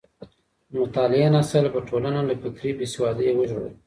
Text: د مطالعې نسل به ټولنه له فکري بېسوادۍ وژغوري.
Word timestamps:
د 0.71 0.71
مطالعې 0.81 1.27
نسل 1.35 1.65
به 1.73 1.79
ټولنه 1.89 2.21
له 2.29 2.35
فکري 2.41 2.71
بېسوادۍ 2.77 3.27
وژغوري. 3.33 3.75